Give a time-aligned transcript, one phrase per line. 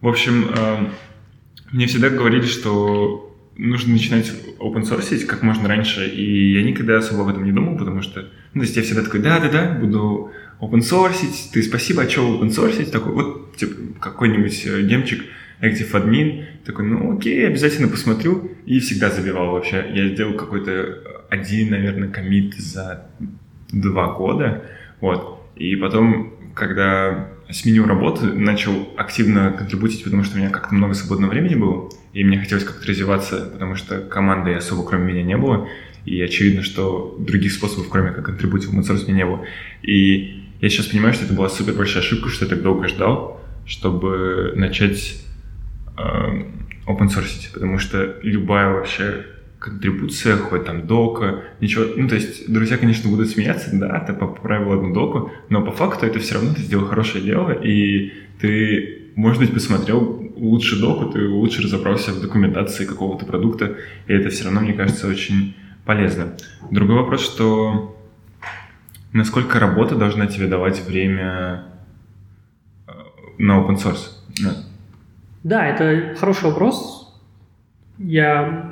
[0.00, 0.86] В общем, э,
[1.72, 7.22] мне всегда говорили, что нужно начинать open source как можно раньше, и я никогда особо
[7.22, 8.22] об этом не думал, потому что,
[8.54, 12.48] ну, то есть я всегда такой, да-да-да, буду open source, ты спасибо, а что open
[12.48, 12.90] source?
[12.90, 15.22] Такой, вот, типа, какой-нибудь э, демчик,
[15.60, 19.84] Active Admin, такой, ну окей, обязательно посмотрю, и всегда забивал вообще.
[19.94, 23.06] Я сделал какой-то один, наверное, комит за
[23.70, 24.64] два года,
[25.00, 30.94] вот, и потом, когда сменил работу, начал активно контрибутить, потому что у меня как-то много
[30.94, 35.36] свободного времени было, и мне хотелось как-то развиваться, потому что команды особо кроме меня не
[35.36, 35.68] было,
[36.04, 39.44] и очевидно, что других способов, кроме как контрибутить в open у не было.
[39.82, 43.40] И я сейчас понимаю, что это была супер большая ошибка, что я так долго ждал,
[43.66, 45.22] чтобы начать
[45.96, 46.00] э,
[46.86, 49.26] open source, потому что любая вообще
[49.60, 51.84] контрибуция, хоть там дока, ничего.
[51.94, 56.06] Ну, то есть, друзья, конечно, будут смеяться, да, ты поправил одну доку, но по факту
[56.06, 61.28] это все равно ты сделал хорошее дело, и ты, может быть, посмотрел лучше доку, ты
[61.28, 63.76] лучше разобрался в документации какого-то продукта,
[64.06, 65.54] и это все равно, мне кажется, очень
[65.84, 66.32] полезно.
[66.70, 68.00] Другой вопрос, что
[69.12, 71.64] насколько работа должна тебе давать время
[72.86, 72.92] э,
[73.36, 74.08] на open source?
[75.42, 77.14] Да, это хороший вопрос.
[77.98, 78.69] Я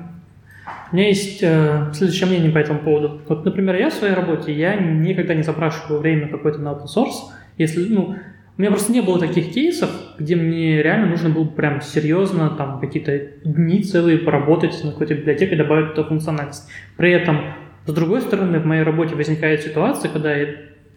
[0.91, 3.20] у меня есть э, следующее мнение по этому поводу.
[3.28, 7.31] Вот, например, я в своей работе, я никогда не запрашиваю время какой-то на open source.
[7.58, 8.17] Если, ну,
[8.56, 12.81] у меня просто не было таких кейсов, где мне реально нужно было прям серьезно там
[12.81, 16.69] какие-то дни целые поработать на какой-то библиотеке добавить эту функциональность.
[16.97, 17.41] При этом,
[17.86, 20.48] с другой стороны, в моей работе возникает ситуация, когда я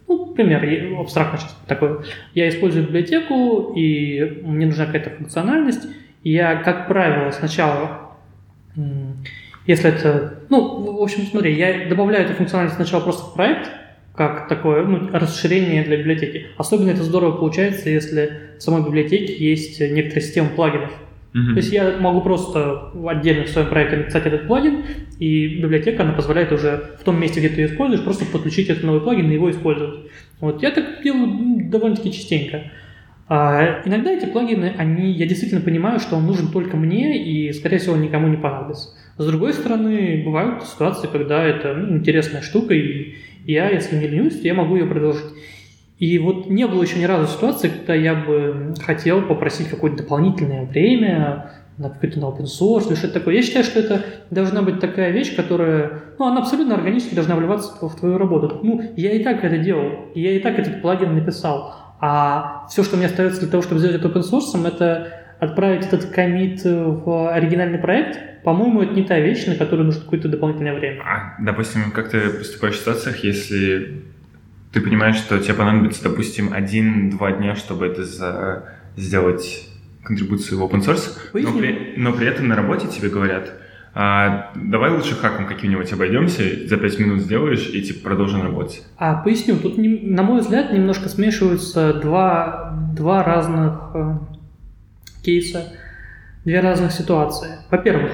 [0.08, 2.00] ну, пример, абстрактно сейчас такой.
[2.34, 5.88] Я использую библиотеку, и мне нужна какая-то функциональность,
[6.24, 8.12] и я, как правило, сначала
[9.68, 13.70] если это, ну, в общем, смотри, я добавляю эту функциональность сначала просто в проект,
[14.16, 16.48] как такое ну, расширение для библиотеки.
[16.58, 20.92] Особенно это здорово получается, если в самой библиотеке есть некоторая система плагинов.
[21.34, 21.54] Mm-hmm.
[21.54, 24.84] То есть я могу просто отдельно в своем проекте написать этот плагин,
[25.18, 28.84] и библиотека, она позволяет уже в том месте, где ты ее используешь, просто подключить этот
[28.84, 30.12] новый плагин и его использовать.
[30.42, 32.64] Вот я так делаю довольно-таки частенько.
[33.34, 37.78] А иногда эти плагины, они, я действительно понимаю, что он нужен только мне, и, скорее
[37.78, 38.90] всего, он никому не понадобится.
[39.18, 43.16] С другой стороны, бывают ситуации, когда это ну, интересная штука, и
[43.46, 45.32] я, если не ленюсь, я могу ее продолжить.
[45.98, 50.66] И вот не было еще ни разу ситуации, когда я бы хотел попросить какое-то дополнительное
[50.66, 53.36] время на какой-то на open source или что-то такое.
[53.36, 57.88] Я считаю, что это должна быть такая вещь, которая, ну, она абсолютно органически должна вливаться
[57.88, 58.60] в твою работу.
[58.62, 61.91] Ну, я и так это делал, я и так этот плагин написал.
[62.02, 66.06] А все, что мне остается для того, чтобы сделать это open source, это отправить этот
[66.08, 71.04] комит в оригинальный проект, по-моему, это не та вещь, на которую нужно какое-то дополнительное время.
[71.04, 74.04] А, допустим, как ты поступаешь в ситуациях, если
[74.74, 78.64] ты понимаешь, что тебе понадобится, допустим, один-два дня, чтобы это за...
[78.96, 79.68] сделать
[80.04, 83.54] контрибуцию в open source, но при, но при этом на работе тебе говорят,
[83.94, 88.84] а, давай лучше хаком каким-нибудь обойдемся, за пять минут сделаешь и типа продолжим работать.
[88.98, 94.18] А поясню, тут, на мой взгляд, немножко смешиваются два, два разных э,
[95.24, 95.74] кейса,
[96.46, 97.58] две разных ситуации.
[97.70, 98.12] Во-первых,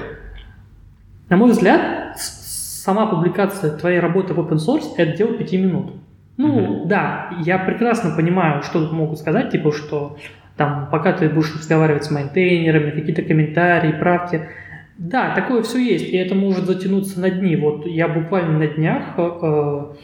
[1.28, 5.92] на мой взгляд, сама публикация твоей работы в open source– это дело пяти минут.
[6.38, 6.88] Ну, mm-hmm.
[6.88, 10.18] да, я прекрасно понимаю, что тут могут сказать, типа, что
[10.56, 14.48] там, пока ты будешь разговаривать с мейнтейнерами, какие-то комментарии, правки–
[14.98, 17.54] да, такое все есть, и это может затянуться на дни.
[17.54, 19.94] Вот я буквально на днях э,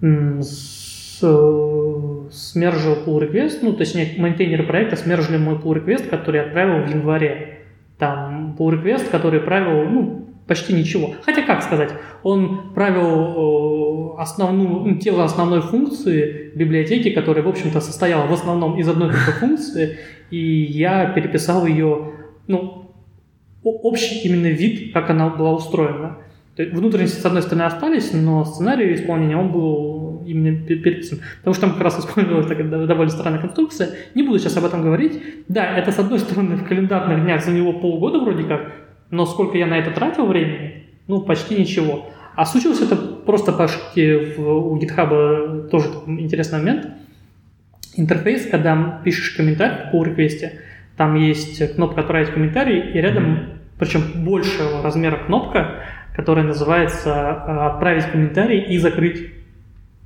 [0.00, 6.36] э, с, э, смержил pull request, ну, точнее, мейнтейнеры проекта смержили мой pull request, который
[6.36, 7.58] я отправил в январе.
[7.98, 11.14] Там pull request, который правил, ну, почти ничего.
[11.24, 11.90] Хотя, как сказать,
[12.22, 18.78] он правил э, основную, ну, тело основной функции библиотеки, которая, в общем-то, состояла в основном
[18.78, 19.98] из одной только функции,
[20.30, 22.12] и я переписал ее,
[22.46, 22.81] ну,
[23.64, 26.18] общий именно вид, как она была устроена.
[26.56, 31.20] То есть внутренности, с одной стороны, остались, но сценарий исполнения, он был именно переписан.
[31.38, 33.90] Потому что там как раз использовалась такая довольно странная конструкция.
[34.14, 35.20] Не буду сейчас об этом говорить.
[35.48, 38.72] Да, это, с одной стороны, в календарных днях за него полгода вроде как,
[39.10, 42.06] но сколько я на это тратил времени, ну, почти ничего.
[42.34, 46.88] А случилось это просто по ошибке в, у GitHub тоже интересный момент.
[47.96, 50.60] Интерфейс, когда пишешь комментарий по реквесте,
[50.96, 55.84] там есть кнопка «Отправить комментарий», и рядом, причем большего размера кнопка,
[56.14, 59.32] которая называется э, «Отправить комментарий и закрыть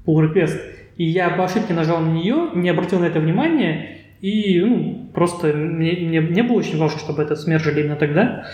[0.07, 0.61] pull request».
[0.97, 5.49] И я по ошибке нажал на нее, не обратил на это внимания, и ну, просто
[5.49, 8.47] мне, мне, мне было очень важно, чтобы это смержили именно тогда.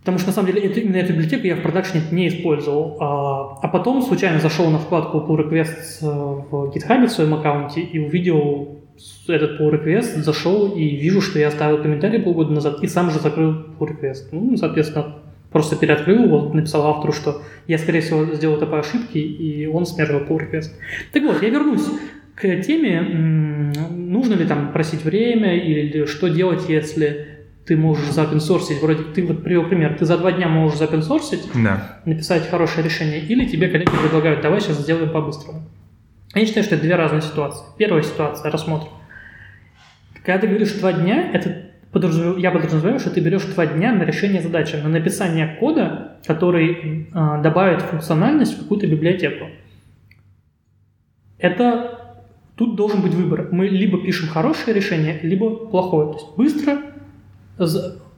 [0.00, 2.96] Потому что, на самом деле, это, именно эту библиотеку я в продакшене не использовал.
[3.00, 7.98] А, а потом случайно зашел на вкладку pull requests в GitHub в своем аккаунте и
[7.98, 8.77] увидел
[9.26, 13.18] этот pull request, зашел и вижу, что я оставил комментарий полгода назад и сам же
[13.18, 14.28] закрыл pull request.
[14.32, 15.16] Ну, соответственно,
[15.50, 19.86] просто переоткрыл его, написал автору, что я, скорее всего, сделал это по ошибке, и он
[19.86, 20.70] смержил pull request.
[21.12, 21.86] Так вот, я вернусь
[22.34, 27.26] к теме, нужно ли там просить время, или что делать, если
[27.66, 31.98] ты можешь заопенсорсить, вроде ты вот привел пример, ты за два дня можешь заопенсорсить, Да.
[32.06, 35.62] написать хорошее решение, или тебе коллеги предлагают, давай сейчас сделаем по-быстрому.
[36.34, 37.64] Я считаю, что это две разные ситуации.
[37.78, 38.92] Первая ситуация, рассмотрим.
[40.24, 44.02] Когда ты говоришь два дня, это подразумев- я подразумеваю, что ты берешь два дня на
[44.02, 49.46] решение задачи, на написание кода, который э, добавит функциональность в какую-то библиотеку.
[51.38, 52.18] Это
[52.56, 53.48] тут должен быть выбор.
[53.52, 56.08] Мы либо пишем хорошее решение, либо плохое.
[56.08, 56.78] То есть быстро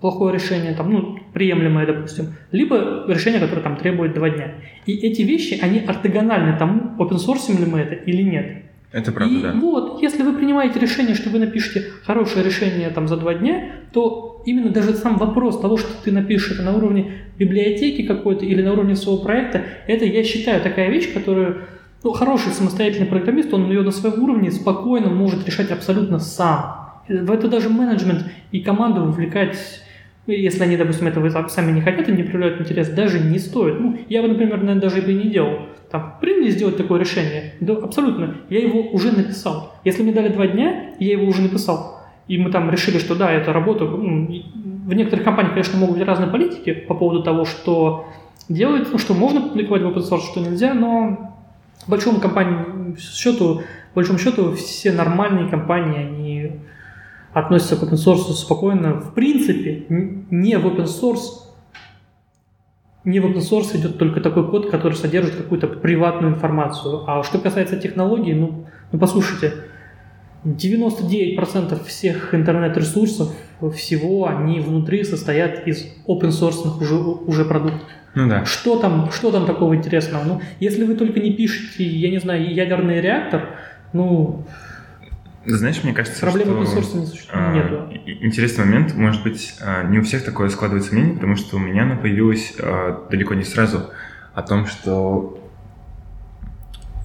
[0.01, 4.55] плохое решение, там, ну, приемлемое, допустим, либо решение, которое там требует два дня.
[4.87, 8.65] И эти вещи, они ортогональны тому, open source ли мы это или нет.
[8.93, 9.53] Это правда, и да.
[9.53, 14.43] вот, если вы принимаете решение, что вы напишете хорошее решение там за два дня, то
[14.47, 18.73] именно даже сам вопрос того, что ты напишешь это на уровне библиотеки какой-то или на
[18.73, 21.63] уровне своего проекта, это, я считаю, такая вещь, которую
[22.03, 27.03] ну, хороший самостоятельный программист, он ее на своем уровне спокойно может решать абсолютно сам.
[27.09, 29.57] В это даже менеджмент и команду вовлекать,
[30.31, 33.81] если они, допустим, этого сами не хотят и не проявляют интерес, даже не стоит.
[33.81, 35.61] Ну, я бы, например, наверное, даже бы и не делал.
[35.91, 37.55] Там, приняли сделать такое решение?
[37.61, 38.37] Да, абсолютно.
[38.49, 39.75] Я его уже написал.
[39.85, 42.01] Если мне дали два дня, я его уже написал.
[42.29, 43.85] И мы там решили, что да, это работа.
[43.87, 48.07] В некоторых компаниях, конечно, могут быть разные политики по поводу того, что
[48.49, 51.35] делать, ну, что можно публиковать в open source, что нельзя, но
[51.87, 53.63] большому компании счету,
[53.95, 56.53] большому счету, все нормальные компании, они
[57.33, 58.95] относятся к open source спокойно.
[59.01, 61.51] В принципе, не в open source
[63.05, 67.05] не в open source идет только такой код, который содержит какую-то приватную информацию.
[67.07, 69.55] А что касается технологий, ну, ну послушайте,
[70.45, 73.35] 99% всех интернет-ресурсов
[73.75, 77.89] всего, они внутри состоят из open source уже, уже продуктов.
[78.15, 78.45] Ну да.
[78.45, 80.25] Что там, что там такого интересного?
[80.25, 83.57] Ну, если вы только не пишете, я не знаю, ядерный реактор,
[83.93, 84.45] ну,
[85.45, 88.25] знаешь, мне кажется, Проблемы что source не а, Нету.
[88.25, 91.85] интересный момент, может быть, а, не у всех такое складывается мнение, потому что у меня
[91.85, 93.91] оно появилось а, далеко не сразу,
[94.35, 95.37] о том, что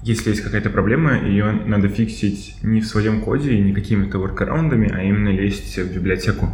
[0.02, 4.92] если есть какая-то проблема, ее надо фиксить не в своем коде и не какими-то воркараундами,
[4.94, 6.50] а именно лезть в библиотеку.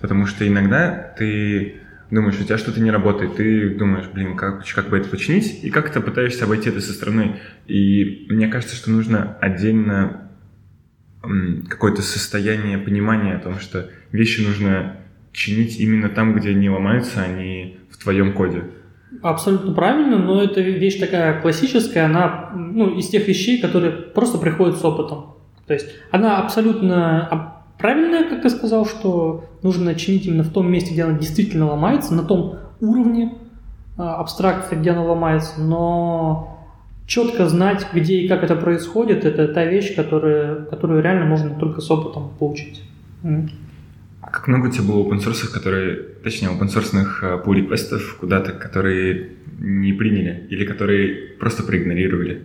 [0.00, 1.80] Потому что иногда ты
[2.10, 5.70] думаешь, у тебя что-то не работает, ты думаешь, блин, как, как бы это починить, и
[5.70, 7.40] как-то пытаешься обойти это со стороны.
[7.66, 10.27] И мне кажется, что нужно отдельно
[11.68, 14.96] какое-то состояние понимания о том, что вещи нужно
[15.32, 18.64] чинить именно там, где они ломаются, а не в твоем коде.
[19.22, 24.76] Абсолютно правильно, но это вещь такая классическая, она ну, из тех вещей, которые просто приходят
[24.76, 25.34] с опытом.
[25.66, 30.92] То есть она абсолютно правильная, как ты сказал, что нужно чинить именно в том месте,
[30.92, 33.34] где она действительно ломается, на том уровне
[33.96, 36.57] а, абстракции, где она ломается, но
[37.08, 41.80] четко знать, где и как это происходит, это та вещь, которая, которую реально можно только
[41.80, 42.82] с опытом получить.
[44.20, 46.92] А как много у тебя было open source, которые, точнее, open source
[47.44, 52.42] pull реквестов куда-то, которые не приняли или которые просто проигнорировали?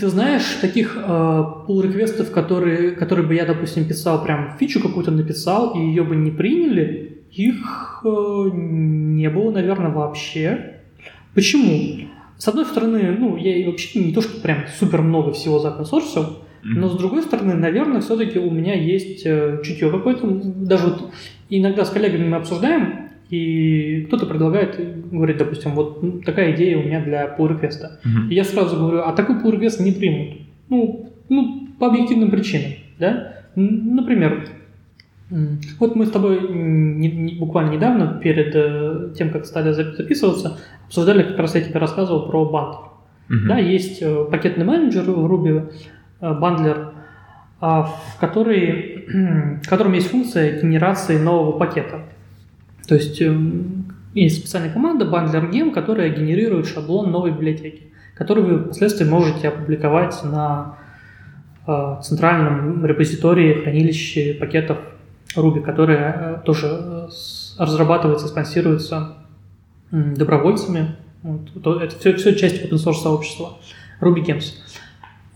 [0.00, 5.10] Ты знаешь, таких э, pull реквестов которые, которые бы я, допустим, писал, прям фичу какую-то
[5.10, 10.80] написал, и ее бы не приняли, их э, не было, наверное, вообще.
[11.34, 12.08] Почему?
[12.40, 16.38] С одной стороны, ну, я и вообще не то, что прям супер много всего запенсорсил,
[16.62, 20.26] но с другой стороны, наверное, все-таки у меня есть э, чутье какое-то.
[20.26, 21.10] Даже вот
[21.50, 27.04] иногда с коллегами мы обсуждаем, и кто-то предлагает, говорит, допустим, вот такая идея у меня
[27.04, 28.00] для pull реквеста.
[28.04, 28.30] Мгм.
[28.30, 30.38] И я сразу говорю, а такой pull request не примут.
[30.70, 33.34] Ну, ну, по объективным причинам, да?
[33.54, 34.48] Например,
[35.78, 40.58] вот мы с тобой не- не- буквально недавно, перед э, тем, как стали запи- записываться,
[40.86, 42.76] обсуждали, как раз я тебе рассказывал про банд.
[43.28, 43.48] Мгм.
[43.48, 45.72] Да, есть э, пакетный менеджер в Ruby,
[46.20, 46.92] э, бандлер,
[47.60, 49.06] а, в который,
[49.62, 52.00] в котором есть функция генерации нового пакета.
[52.88, 53.84] То есть эм,
[54.14, 60.18] есть специальная команда бандлер gem, которая генерирует шаблон новой библиотеки, который вы впоследствии можете опубликовать
[60.24, 60.76] на
[61.68, 64.78] э, центральном репозитории хранилище пакетов
[65.36, 67.08] Ruby, которое э, тоже э,
[67.58, 69.16] разрабатывается, спонсируется
[69.90, 70.96] добровольцами.
[71.22, 73.58] Вот, то- это все, все часть open source сообщества
[74.00, 74.54] Ruby Gems.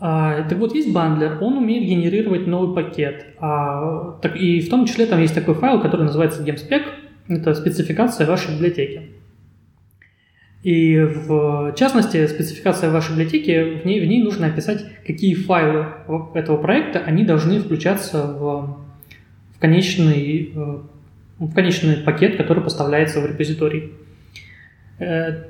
[0.01, 3.27] А, так вот, есть бандлер, он умеет генерировать новый пакет.
[3.39, 6.83] А, и в том числе там есть такой файл, который называется gemspec.
[7.29, 9.11] Это спецификация вашей библиотеки.
[10.63, 15.87] И в частности, спецификация вашей библиотеки, в ней, в ней нужно описать, какие файлы
[16.35, 18.84] этого проекта, они должны включаться в,
[19.55, 20.79] в, конечный, э,
[21.39, 23.93] в конечный пакет, который поставляется в репозиторий.
[24.99, 25.45] Э,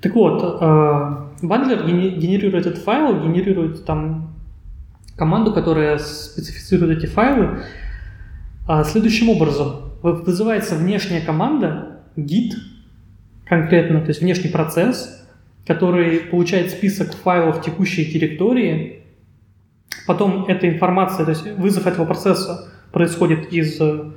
[0.00, 4.34] так вот, э, бандлер генерирует этот файл, генерирует там
[5.16, 7.62] команду, которая специфицирует эти файлы
[8.84, 9.92] следующим образом.
[10.02, 12.52] Вызывается внешняя команда git
[13.46, 15.24] конкретно, то есть внешний процесс,
[15.66, 19.04] который получает список файлов текущей директории,
[20.06, 24.10] потом эта информация, то есть вызов этого процесса происходит из э,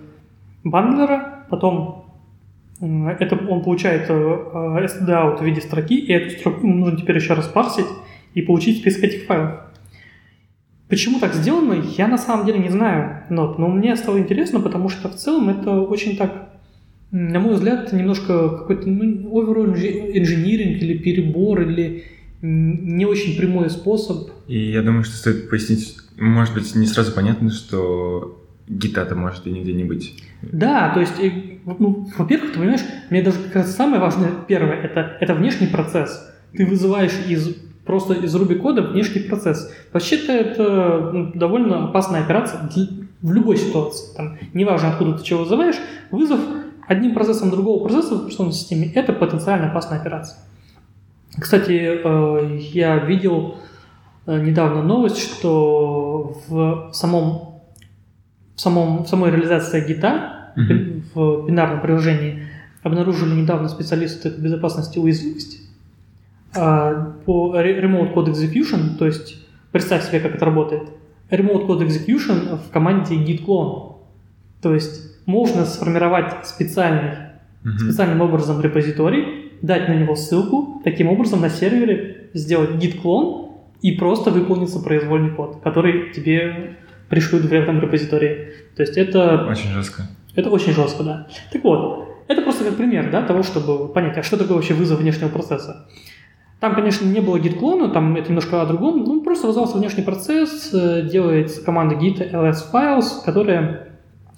[0.64, 2.06] бандлера, потом
[2.82, 7.88] это он получает э, в виде строки, и эту строку нужно теперь еще раз парсить
[8.34, 9.62] и получить список этих файлов.
[10.88, 14.90] Почему так сделано, я на самом деле не знаю, но, но мне стало интересно, потому
[14.90, 16.50] что в целом это очень так
[17.12, 22.04] на мой взгляд, немножко какой-то ну, overall инжиниринг или перебор, или
[22.42, 24.30] не очень прямой способ.
[24.48, 28.39] И я думаю, что стоит пояснить, может быть, не сразу понятно, что
[28.70, 30.16] гита-то может и нигде не быть.
[30.42, 31.16] Да, то есть,
[31.66, 36.32] ну, во-первых, ты понимаешь, мне даже как самое важное, первое, это, это внешний процесс.
[36.54, 39.74] Ты вызываешь из просто из Ruby кода внешний процесс.
[39.92, 42.70] Вообще-то это ну, довольно опасная операция
[43.22, 44.16] в любой ситуации.
[44.16, 45.78] Там, неважно, откуда ты чего вызываешь,
[46.12, 46.40] вызов
[46.88, 50.38] одним процессом другого процесса в операционной системе– это потенциально опасная операция.
[51.40, 53.56] Кстати, э, я видел
[54.26, 57.49] э, недавно новость, что в самом,
[58.60, 61.04] в самом в самой реализации гита mm-hmm.
[61.14, 62.44] в бинарном приложении
[62.84, 65.60] обнаружили недавно специалисты безопасности уязвимости
[66.54, 69.38] а, по Remote Code Execution, то есть
[69.72, 70.90] представь себе, как это работает.
[71.30, 73.96] Remote Code Execution в команде git clone.
[74.62, 77.12] То есть можно сформировать специальный,
[77.64, 77.78] mm-hmm.
[77.78, 84.32] специальным образом репозиторий, дать на него ссылку, таким образом на сервере сделать git-клон и просто
[84.32, 86.76] выполнится произвольный код, который тебе
[87.10, 88.54] пришлют в этом репозитории.
[88.76, 89.46] То есть это...
[89.46, 90.04] Очень жестко.
[90.36, 91.28] Это очень жестко, да.
[91.52, 95.00] Так вот, это просто как пример да, того, чтобы понять, а что такое вообще вызов
[95.00, 95.88] внешнего процесса.
[96.60, 99.04] Там, конечно, не было git-клона, там это немножко о другом.
[99.04, 103.88] Ну, просто вызывался внешний процесс, э, делается команда git ls files, которая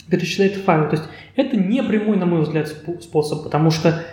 [0.09, 0.87] перечисляет файлы.
[0.87, 4.03] То есть это не прямой, на мой взгляд, способ, потому что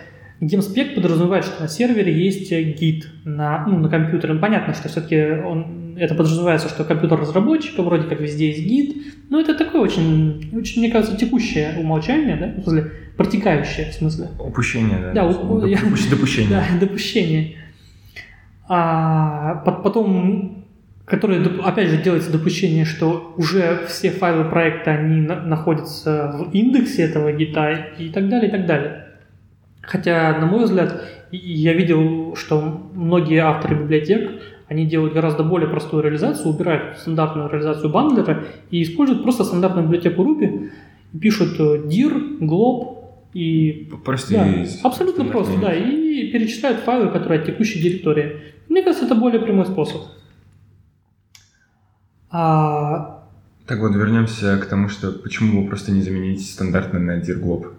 [0.41, 4.33] Гемспек подразумевает, что на сервере есть гид на, ну, на компьютере.
[4.33, 8.97] Ну, понятно, что все-таки он, это подразумевается, что компьютер разработчика, вроде как везде есть гид,
[9.29, 14.29] но это такое очень, очень мне кажется, текущее умолчание, да, в смысле, протекающее, в смысле.
[14.39, 15.11] Упущение, да.
[15.13, 15.79] Да, у, я,
[16.09, 16.49] допущение.
[16.49, 17.55] Да, допущение.
[18.67, 20.59] А потом
[21.09, 27.03] которое, опять же, делается допущение, что уже все файлы проекта, они на, находятся в индексе
[27.03, 29.05] этого гита и так далее, и так далее.
[29.81, 34.31] Хотя, на мой взгляд, я видел, что многие авторы библиотек,
[34.69, 40.23] они делают гораздо более простую реализацию, убирают стандартную реализацию бандлера и используют просто стандартную библиотеку
[40.23, 40.69] Ruby,
[41.19, 42.99] пишут э, dir, glob
[43.33, 43.91] и...
[44.05, 44.67] Простые.
[44.83, 48.41] Да, абсолютно просто, да, и перечисляют файлы, которые от текущей директории.
[48.69, 50.03] Мне кажется, это более прямой способ.
[52.29, 53.27] А...
[53.65, 57.73] Так вот, вернемся к тому, что почему бы просто не заменить стандартный на dirglob?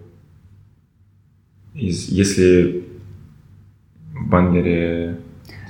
[1.74, 2.84] Из, если
[4.12, 5.20] в бандлере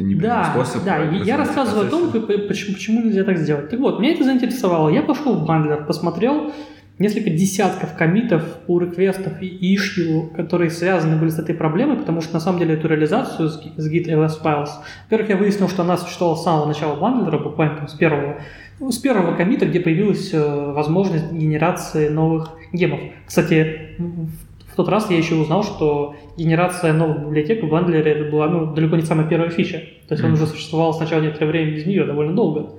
[0.00, 0.85] это не да, способ.
[0.85, 3.69] Да, я рассказываю о том, почему, почему нельзя так сделать.
[3.69, 4.88] Так вот, меня это заинтересовало.
[4.88, 6.52] Я пошел в бандлер, посмотрел
[6.99, 12.35] несколько десятков комитов, pull реквестов и issue, которые связаны были с этой проблемой, потому что
[12.35, 14.69] на самом деле эту реализацию с, с git ls files,
[15.04, 18.40] во-первых, я выяснил, что она существовала с самого начала бандлера, буквально там, с первого
[18.80, 23.00] ну, с первого комита, где появилась э, возможность генерации новых гемов.
[23.26, 24.50] Кстати, в
[24.80, 28.96] тот раз я еще узнал, что генерация новых библиотек в бандлере это была ну, далеко
[28.96, 29.82] не самая первая фича.
[30.08, 30.26] То есть mm-hmm.
[30.26, 32.78] он уже существовал сначала некоторое время без нее, довольно долго.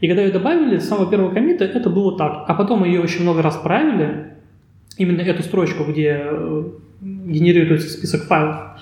[0.00, 2.44] И когда ее добавили, с самого первого комита это было так.
[2.46, 4.34] А потом ее очень много раз правили,
[4.98, 6.64] именно эту строчку, где э,
[7.00, 8.78] генерируется список файлов.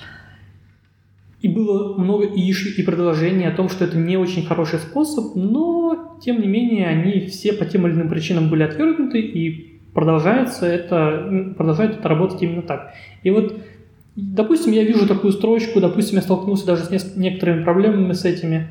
[1.40, 6.18] И было много иш и предложений о том, что это не очень хороший способ, но,
[6.22, 11.54] тем не менее, они все по тем или иным причинам были отвергнуты, и продолжается это,
[11.56, 12.92] продолжает это работать именно так.
[13.22, 13.58] И вот,
[14.16, 18.68] допустим, я вижу такую строчку, допустим, я столкнулся даже с некоторыми проблемами с этими.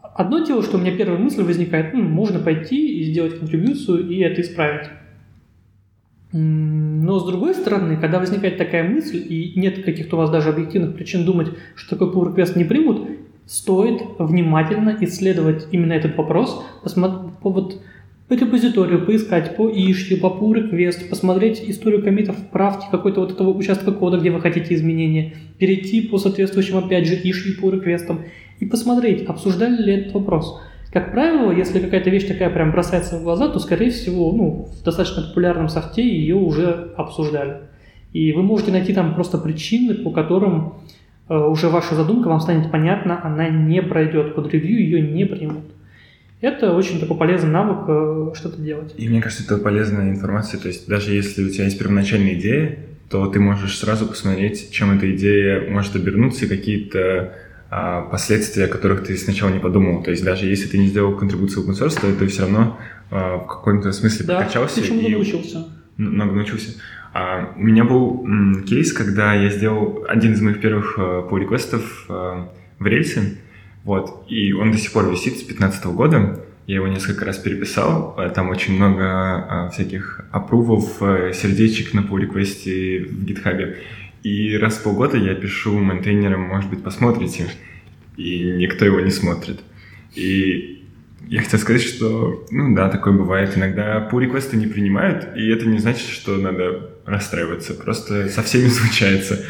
[0.00, 4.20] Одно дело, что у меня первая мысль возникает, ну, можно пойти и сделать контрибьюцию и
[4.20, 4.88] это исправить.
[6.32, 10.94] Но с другой стороны, когда возникает такая мысль, и нет каких-то у вас даже объективных
[10.94, 13.08] причин думать, что такой pull request не примут,
[13.46, 17.80] стоит внимательно исследовать именно этот вопрос, посмотреть, вот,
[18.28, 23.30] по репозиторию поискать, по issue, по pull request, посмотреть историю комитов в правке какой-то вот
[23.30, 27.80] этого участка кода, где вы хотите изменения, перейти по соответствующим, опять же, issue и pull
[27.80, 28.18] request
[28.58, 30.60] и посмотреть, обсуждали ли этот вопрос.
[30.92, 34.82] Как правило, если какая-то вещь такая прям бросается в глаза, то, скорее всего, ну, в
[34.82, 37.58] достаточно популярном софте ее уже обсуждали.
[38.12, 40.74] И вы можете найти там просто причины, по которым
[41.28, 45.64] э, уже ваша задумка вам станет понятна, она не пройдет под ревью, ее не примут.
[46.40, 48.94] Это очень такой полезный навык э, что-то делать.
[48.96, 50.60] И мне кажется, это полезная информация.
[50.60, 52.78] То есть даже если у тебя есть первоначальная идея,
[53.08, 57.32] то ты можешь сразу посмотреть, чем эта идея может обернуться, и какие-то
[57.70, 60.02] а, последствия, о которых ты сначала не подумал.
[60.02, 62.78] То есть даже если ты не сделал контрибуцию в open source, то ты все равно
[63.10, 64.82] а, в каком-то смысле да, прокачался.
[64.82, 65.66] ты и научился.
[65.96, 66.80] Много научился.
[67.14, 71.40] А, у меня был м, кейс, когда я сделал один из моих первых а, pull
[71.40, 73.38] реквестов а, в рельсе,
[73.86, 76.44] вот, и он до сих пор висит с 2015 года.
[76.66, 82.18] Я его несколько раз переписал, там очень много а, всяких апрувов, а, сердечек на pull
[82.18, 83.78] реквесте в гитхабе.
[84.24, 87.46] И раз в полгода я пишу мейнтейнерам, может быть, посмотрите,
[88.16, 89.60] и никто его не смотрит.
[90.16, 90.84] И
[91.28, 93.56] я хотел сказать, что, ну да, такое бывает.
[93.56, 97.74] Иногда pull реквесты не принимают, и это не значит, что надо расстраиваться.
[97.74, 99.44] Просто со всеми случается.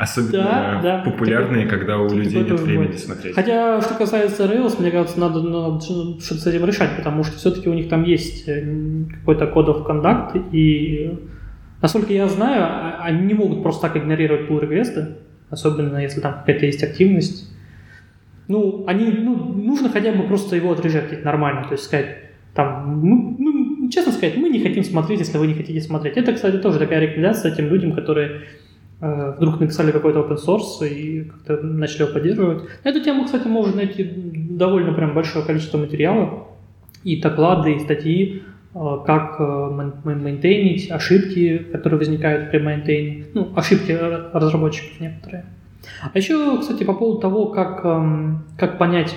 [0.00, 3.00] Особенно да, да, популярные, такое, когда у людей нет времени бывает.
[3.00, 3.34] смотреть.
[3.34, 7.68] Хотя, что касается Rails, мне кажется, надо, надо что-то с этим решать, потому что все-таки
[7.68, 11.18] у них там есть э, какой-то код of conduct, и
[11.82, 15.16] Насколько я знаю, а, они не могут просто так игнорировать pull реквесты
[15.50, 17.52] особенно если там какая-то есть активность.
[18.48, 22.16] Ну, они, ну, нужно хотя бы просто его отрежектить нормально, то есть сказать,
[22.54, 26.16] там, мы, мы, честно сказать, мы не хотим смотреть, если вы не хотите смотреть.
[26.16, 28.42] Это, кстати, тоже такая рекомендация тем людям, которые
[29.00, 32.64] вдруг написали какой-то open source и как-то начали его поддерживать.
[32.84, 36.48] На эту тему, кстати, можно найти довольно прям большое количество материалов,
[37.02, 38.42] и доклады, и статьи
[38.72, 45.46] Э, как э, мейнтейнить ошибки, которые возникают при мейнтейне, ну, ошибки разработчиков некоторые.
[46.12, 49.16] А еще, кстати, по поводу того, как, эм, как понять,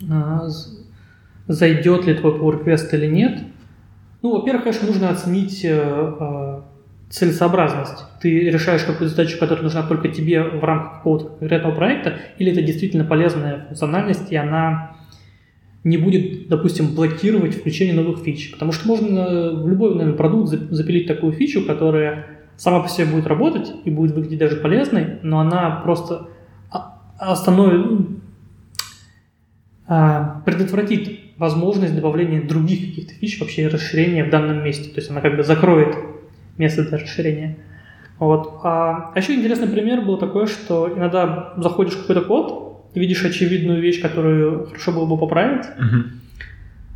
[0.00, 0.40] э,
[1.48, 3.40] зайдет ли твой pull request или нет.
[4.22, 5.64] Ну, во-первых, конечно, нужно оценить
[7.08, 8.04] целесообразность.
[8.20, 12.62] Ты решаешь какую-то задачу, которая нужна только тебе в рамках какого-то конкретного проекта, или это
[12.62, 14.96] действительно полезная функциональность, и она
[15.84, 18.50] не будет, допустим, блокировать включение новых фич.
[18.50, 23.26] Потому что можно в любой, наверное, продукт запилить такую фичу, которая сама по себе будет
[23.26, 26.28] работать и будет выглядеть даже полезной, но она просто
[27.18, 28.06] остановит, ну,
[29.86, 34.88] а, предотвратит возможность добавления других каких-то фич, вообще расширения в данном месте.
[34.90, 35.94] То есть она как бы закроет
[36.58, 37.56] место для расширения.
[38.18, 38.60] Вот.
[38.62, 43.80] А, а еще интересный пример был такой, что иногда заходишь в какой-то код, видишь очевидную
[43.80, 45.66] вещь, которую хорошо было бы поправить.
[45.66, 46.04] Uh-huh.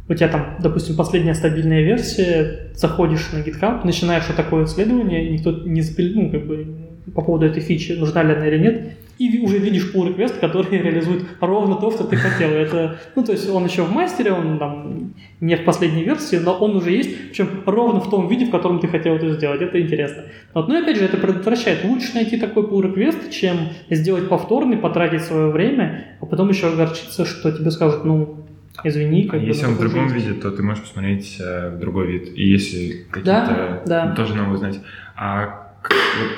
[0.09, 5.53] У тебя там, допустим, последняя стабильная версия, заходишь на GitHub, начинаешь вот такое исследование, никто
[5.53, 6.67] не запил, ну, как бы,
[7.15, 10.79] по поводу этой фичи, нужна ли она или нет, и уже видишь pull request, который
[10.83, 12.49] реализует ровно то, что ты хотел.
[12.49, 16.55] Это, ну, то есть он еще в мастере, он там не в последней версии, но
[16.55, 19.61] он уже есть, причем ровно в том виде, в котором ты хотел это сделать.
[19.61, 20.25] Это интересно.
[20.55, 20.69] Вот.
[20.69, 21.85] Ну и опять же, это предотвращает.
[21.85, 27.27] Лучше найти такой pull request, чем сделать повторный, потратить свое время, а потом еще огорчиться,
[27.27, 28.47] что тебе скажут, ну,
[28.85, 29.25] извини.
[29.25, 30.29] Как а если он в другом жизнь.
[30.29, 32.33] виде, то ты можешь посмотреть э, другой вид.
[32.35, 33.83] И если какие-то...
[33.85, 34.15] Да, да.
[34.15, 34.81] Тоже новые узнать.
[35.15, 36.31] А как, вот,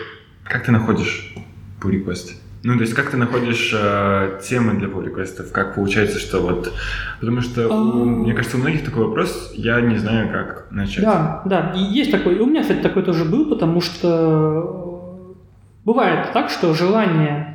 [0.43, 1.33] как ты находишь
[1.81, 2.42] pull request?
[2.65, 6.73] Ну, то есть как ты находишь э, темы для pull реквестов Как получается, что вот...
[7.19, 8.05] Потому что, у, а.
[8.05, 11.05] мне кажется, у многих такой вопрос, я не знаю, как начать.
[11.05, 12.37] Да, да, и есть такой.
[12.37, 15.37] И у меня, кстати, такой тоже был, потому что
[15.85, 17.49] бывает так, что желание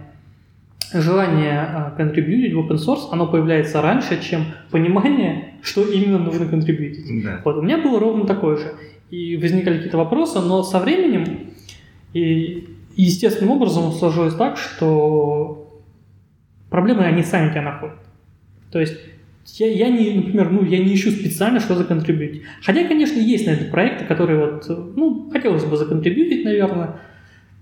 [0.93, 7.24] желание контрибьютить в open source, оно появляется раньше, чем понимание, что именно нужно контрибьютить.
[7.24, 7.41] Да.
[7.43, 8.74] Вот, у меня было ровно такое же.
[9.10, 11.52] И возникали какие-то вопросы, но со временем
[12.13, 15.81] и естественным образом сложилось так, что
[16.69, 17.97] проблемы они сами тебя находят.
[18.71, 18.97] То есть
[19.55, 22.43] я, я не, например, ну, я не ищу специально, что законтрибьютить.
[22.63, 26.99] Хотя, конечно, есть, наверное, проекты, которые вот, ну, хотелось бы законтрибьютить, наверное.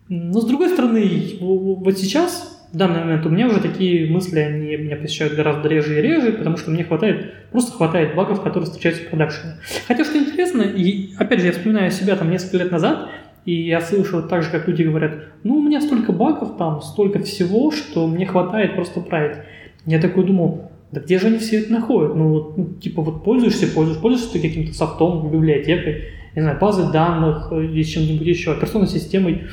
[0.07, 4.75] Но, с другой стороны, вот сейчас, в данный момент, у меня уже такие мысли, они
[4.77, 9.03] меня посещают гораздо реже и реже, потому что мне хватает, просто хватает багов, которые встречаются
[9.03, 9.53] в продакшене.
[9.87, 13.09] Хотя, что интересно, и, опять же, я вспоминаю себя там несколько лет назад,
[13.45, 17.19] и я слышал так же, как люди говорят, ну, у меня столько багов там, столько
[17.19, 19.37] всего, что мне хватает просто править.
[19.85, 22.15] Я такой думал, да где же они все это находят?
[22.15, 26.05] Ну, вот, ну типа, вот пользуешься, пользуешься, пользуешься каким-то софтом, библиотекой,
[26.35, 29.43] не знаю, базой данных или чем-нибудь еще, операционной системой.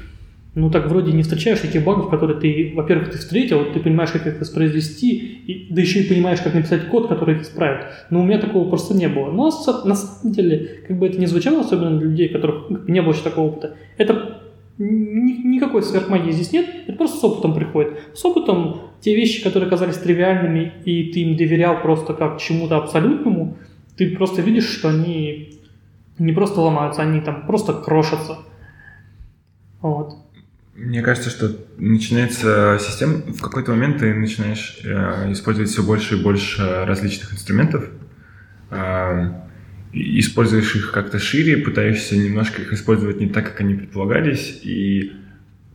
[0.54, 4.26] Ну так вроде не встречаешь таких багов, которые ты, во-первых, ты встретил, ты понимаешь, как
[4.26, 7.86] их воспроизвести, и, да еще и понимаешь, как написать код, который их исправит.
[8.10, 9.30] Но у меня такого просто не было.
[9.30, 9.50] Но
[9.84, 13.22] на самом деле, как бы это не звучало, особенно для людей, которых не было еще
[13.22, 14.42] такого опыта, это
[14.76, 17.98] ни, никакой сверхмагии здесь нет, это просто с опытом приходит.
[18.14, 23.56] С опытом те вещи, которые казались тривиальными, и ты им доверял просто как чему-то абсолютному,
[23.96, 25.60] ты просто видишь, что они
[26.18, 28.38] не просто ломаются, они там просто крошатся.
[29.80, 30.21] Вот.
[30.74, 36.22] Мне кажется, что начинается система, в какой-то момент ты начинаешь э, использовать все больше и
[36.22, 37.90] больше различных инструментов,
[38.70, 39.30] э,
[39.92, 45.12] используешь их как-то шире, пытаешься немножко их использовать не так, как они предполагались, и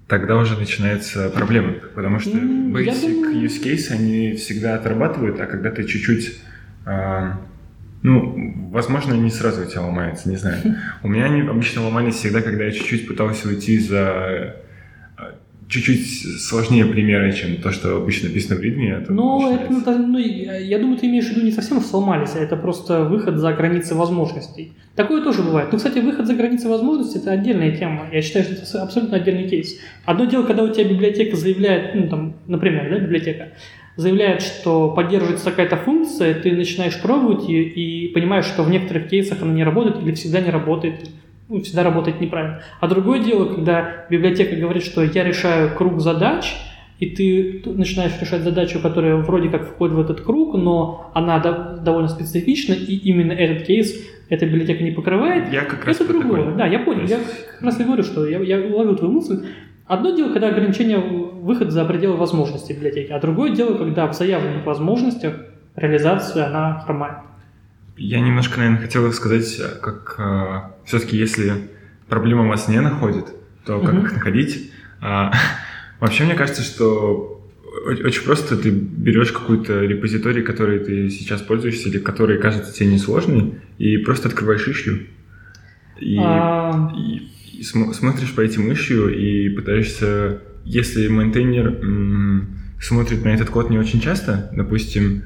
[0.07, 3.45] тогда уже начинается проблема, потому что basic думаю...
[3.45, 6.39] use case они всегда отрабатывают, а когда ты чуть-чуть
[6.87, 7.33] э,
[8.01, 10.59] ну, возможно, не сразу у тебя ломается, не знаю.
[11.03, 14.55] У меня они обычно ломались всегда, когда я чуть-чуть пытался уйти за
[15.69, 18.91] чуть-чуть сложнее примеры, чем то, что обычно написано в ритме.
[18.91, 22.39] Это ну, это, ну, ну, я думаю, ты имеешь в виду не совсем сломались, а
[22.39, 24.73] это просто выход за границы возможностей.
[24.95, 25.69] Такое тоже бывает.
[25.71, 28.07] Ну, кстати, выход за границы возможностей– это отдельная тема.
[28.11, 29.77] Я считаю, что это абсолютно отдельный кейс.
[30.05, 33.49] Одно дело, когда у тебя библиотека заявляет, ну, там, например, да, библиотека,
[33.97, 39.41] заявляет, что поддерживается какая-то функция, ты начинаешь пробовать ее и понимаешь, что в некоторых кейсах
[39.41, 41.09] она не работает или всегда не работает,
[41.49, 42.61] ну, всегда работает неправильно.
[42.79, 46.55] А другое дело, когда библиотека говорит, что я решаю круг задач,
[46.99, 52.09] и ты начинаешь решать задачу, которая вроде как входит в этот круг, но она довольно
[52.09, 53.95] специфична, и именно этот кейс
[54.29, 55.53] эта библиотека не покрывает.
[55.53, 56.53] Я как раз это другое.
[56.55, 57.05] Да, я понял.
[57.05, 59.45] Я как раз и говорю, что я, я ловил твою мысль.
[59.85, 64.65] Одно дело, когда ограничение выход за пределы возможностей библиотеки, а другое дело, когда в заявленных
[64.65, 65.35] возможностях
[65.75, 67.19] реализация, она хромает.
[67.97, 71.69] Я немножко, наверное, хотел сказать, как э, все-таки, если
[72.07, 73.25] проблема вас не находит,
[73.65, 74.71] то как их находить?
[75.01, 75.33] А,
[75.99, 77.37] вообще, мне кажется, что
[77.85, 83.55] очень просто ты берешь какую-то репозиторий, который ты сейчас пользуешься, или который кажется тебе несложный,
[83.77, 84.99] и просто открываешь ищу.
[85.99, 86.91] И, а...
[86.95, 92.47] и смотришь по этим issue и пытаешься, если maintainer
[92.79, 95.23] смотрит на этот код не очень часто, допустим,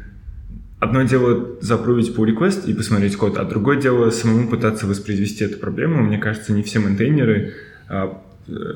[0.82, 5.60] одно дело заапрувить pull request и посмотреть код, а другое дело самому пытаться воспроизвести эту
[5.60, 6.02] проблему.
[6.02, 7.54] Мне кажется, не все мейнтейнеры
[7.88, 8.22] а,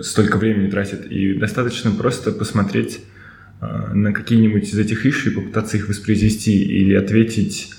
[0.01, 3.01] столько времени тратят, и достаточно просто посмотреть
[3.59, 7.73] а, на какие-нибудь из этих issue и попытаться их воспроизвести или ответить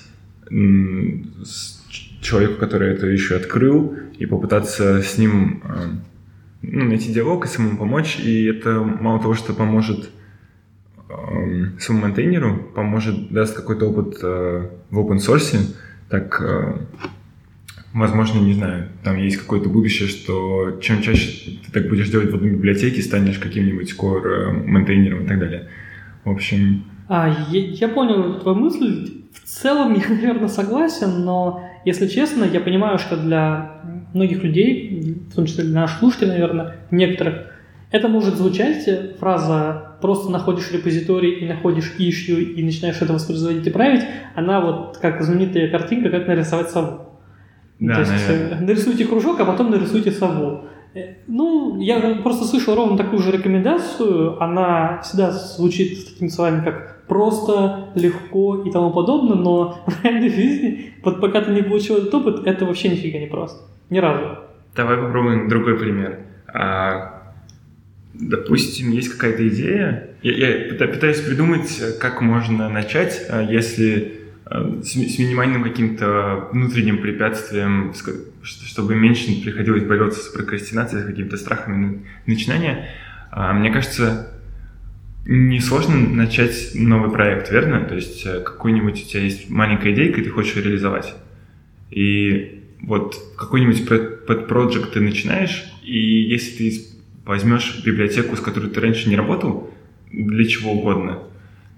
[2.21, 5.87] человеку, который это еще открыл, и попытаться с ним э,
[6.61, 8.17] ну, найти диалог и самому помочь.
[8.19, 10.07] И это мало того, что поможет э,
[11.79, 15.75] самому монтейнеру, поможет, даст какой-то опыт э, в open source,
[16.09, 16.79] так, э,
[17.93, 22.35] возможно, не знаю, там есть какое-то будущее, что чем чаще ты так будешь делать в
[22.35, 25.69] одной библиотеке, станешь каким-нибудь core монтейнером и так далее.
[26.23, 26.83] В общем...
[27.07, 29.23] А, я, я понял твою мысль.
[29.33, 33.81] В целом я, наверное, согласен, но если честно, я понимаю, что для
[34.13, 37.45] многих людей, в том числе для наших слушателей, наверное, некоторых,
[37.91, 43.67] это может звучать, э, фраза «просто находишь репозиторий и находишь issue и начинаешь это воспроизводить
[43.67, 44.03] и править»,
[44.35, 47.07] она вот как знаменитая картинка «Как нарисовать сову».
[47.79, 48.57] Да, То есть наверное.
[48.57, 50.65] Э, нарисуйте кружок, а потом нарисуйте сову.
[50.93, 54.41] Э, ну, я просто слышал ровно такую же рекомендацию.
[54.41, 60.29] Она всегда звучит с такими словами, как просто, легко и тому подобное, но в реальной
[60.29, 63.63] жизни, вот пока ты не получил этот опыт, это вообще нифига не просто.
[63.89, 64.39] Ни разу.
[64.75, 66.19] Давай попробуем другой пример.
[66.47, 67.16] А,
[68.19, 70.09] допустим, есть какая-то идея.
[70.21, 76.99] Я, я пытаюсь придумать, как можно начать, а, если а, с, с минимальным каким-то внутренним
[76.99, 77.93] препятствием,
[78.43, 82.89] чтобы меньше приходилось бороться с прокрастинацией, с какими-то страхами начинания.
[83.31, 84.33] А, мне кажется,
[85.29, 87.81] Несложно начать новый проект, верно?
[87.81, 91.15] То есть э, какой-нибудь у тебя есть маленькая идейка, и ты хочешь ее реализовать.
[91.91, 93.85] И вот какой-нибудь
[94.25, 96.81] подпроект ты начинаешь, и если ты
[97.27, 99.71] возьмешь библиотеку, с которой ты раньше не работал,
[100.11, 101.19] для чего угодно,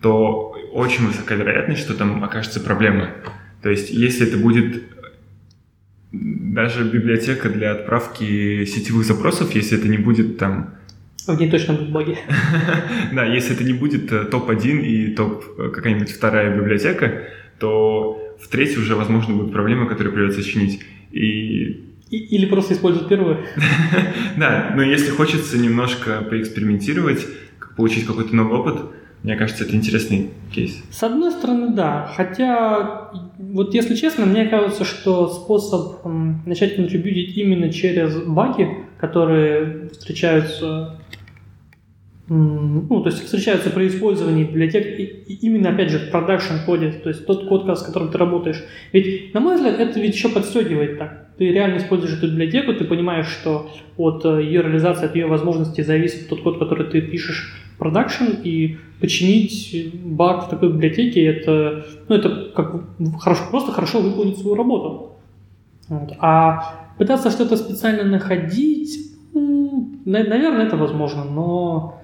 [0.02, 3.10] то очень высока вероятность, что там окажется проблема.
[3.62, 4.84] То есть если это будет
[6.12, 10.76] даже библиотека для отправки сетевых запросов, если это не будет там
[11.28, 12.18] в ней точно будут баги.
[13.14, 17.28] да, если это не будет э, топ-1 и топ э, какая-нибудь вторая библиотека,
[17.60, 20.82] то в третьей уже, возможно, будут проблемы, которые придется чинить.
[21.12, 23.46] И или просто использовать первую.
[24.38, 27.26] да, но если хочется немножко поэкспериментировать,
[27.76, 28.82] получить какой-то новый опыт,
[29.24, 30.82] Мне кажется, это интересный кейс.
[30.92, 32.10] С одной стороны, да.
[32.16, 36.06] Хотя, вот если честно, мне кажется, что способ
[36.46, 41.00] начать контрибьютить именно через баги, которые встречаются
[42.30, 46.92] ну, то есть встречаются при использовании библиотек и, и именно, опять же, в продакшн коде,
[46.92, 48.64] то есть тот код, с которым ты работаешь.
[48.94, 51.30] Ведь, на мой взгляд, это ведь еще подстегивает так.
[51.40, 55.82] Ты реально используешь эту библиотеку, ты понимаешь, что от э, ее реализации, от ее возможностей
[55.82, 61.86] зависит тот код, который ты пишешь в продакшн, и починить баг в такой библиотеке, это,
[62.10, 62.76] ну, это как
[63.20, 65.14] хорошо, просто хорошо выполнить свою работу.
[65.88, 66.14] Вот.
[66.20, 69.00] А пытаться что-то специально находить,
[69.34, 71.99] наверное, это возможно, но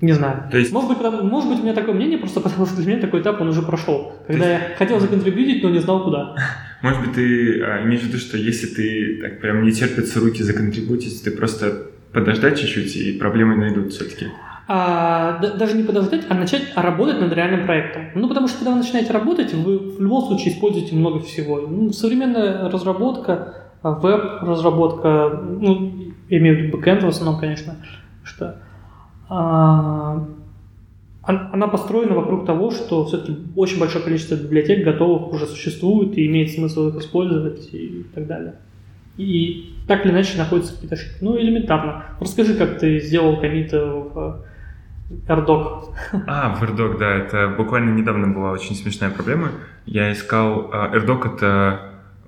[0.00, 0.44] не знаю.
[0.50, 0.72] То есть...
[0.72, 3.40] может, быть, может быть, у меня такое мнение, просто потому что для меня такой этап
[3.40, 4.12] он уже прошел.
[4.26, 4.68] Когда есть...
[4.70, 6.36] я хотел законтрибьютить, но не знал куда.
[6.82, 10.44] Может быть, ты а, имеешь в виду, что если ты так прям не терпится руки
[10.44, 14.26] законтрибьютить, ты просто подождать чуть-чуть, и проблемы найдут все-таки?
[14.68, 18.10] А, да, даже не подождать, а начать работать над реальным проектом.
[18.14, 21.58] Ну, потому что когда вы начинаете работать, вы в любом случае используете много всего.
[21.60, 27.76] Ну, современная разработка, а, веб-разработка, ну, я имею в виду бэкэнд в основном, конечно,
[28.22, 28.60] что
[29.28, 30.26] она
[31.70, 36.88] построена вокруг того, что все-таки очень большое количество библиотек готовых уже существует и имеет смысл
[36.88, 38.54] их использовать и так далее.
[39.18, 41.18] И так или иначе находятся какие-то ошибки.
[41.20, 42.04] Ну, элементарно.
[42.20, 44.44] Расскажи, как ты сделал комит в
[45.26, 45.94] AirDoc.
[46.26, 49.50] А, в AirDoc, да, это буквально недавно была очень смешная проблема.
[49.86, 50.70] Я искал...
[50.72, 51.80] AirDoc а,— это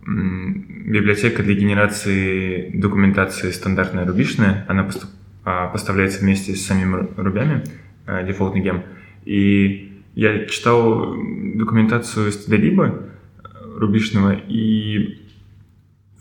[0.03, 4.65] библиотека для генерации документации стандартная рубишная.
[4.69, 7.65] Она поступ а, поставляется вместе с самими рубями,
[8.07, 8.83] а, дефолтный гем.
[9.25, 11.15] И я читал
[11.55, 15.21] документацию стыдолиба э, рубишного, и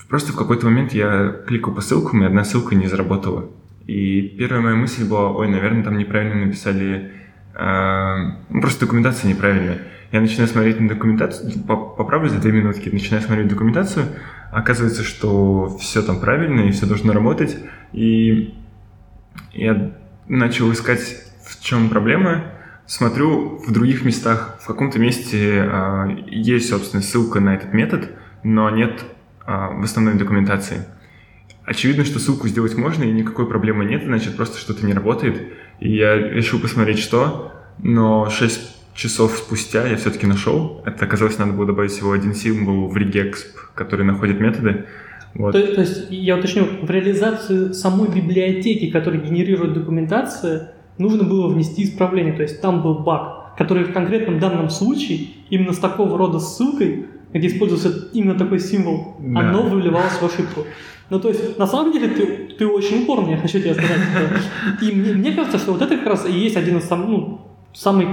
[0.08, 3.50] просто в какой-то момент я кликал по ссылкам, и одна ссылка не заработала.
[3.88, 7.12] И первая моя мысль была, ой, наверное, там неправильно написали,
[7.56, 8.16] э,
[8.50, 9.80] ну, просто документация неправильная.
[10.12, 14.06] Я начинаю смотреть на документацию, поправлю за две минутки, начинаю смотреть документацию,
[14.52, 17.58] оказывается, что все там правильно, и все должно работать,
[17.94, 18.56] и
[19.54, 19.92] я
[20.28, 22.46] начал искать, в чем проблема.
[22.86, 28.10] Смотрю в других местах, в каком-то месте э, есть, собственно, ссылка на этот метод,
[28.44, 29.04] но нет
[29.46, 30.86] э, в основной документации.
[31.66, 35.54] Очевидно, что ссылку сделать можно, и никакой проблемы нет, значит, просто что-то не работает.
[35.80, 40.82] И я решил посмотреть, что, но 6 часов спустя я все-таки нашел.
[40.86, 44.86] Это оказалось, надо было добавить всего один символ в regexp, который находит методы.
[45.36, 45.52] Вот.
[45.52, 51.84] То, то есть, я уточню, в реализацию самой библиотеки, которая генерирует документацию, нужно было внести
[51.84, 52.34] исправление.
[52.34, 57.06] То есть там был баг, который в конкретном данном случае именно с такого рода ссылкой,
[57.34, 59.40] где использовался именно такой символ, да.
[59.40, 60.66] оно выливалось в ошибку.
[61.10, 62.26] Ну, то есть, на самом деле, ты,
[62.58, 64.00] ты очень упорный, я хочу тебе сказать.
[64.82, 67.42] И мне, мне кажется, что вот это как раз и есть один из самых, ну,
[67.74, 68.08] самый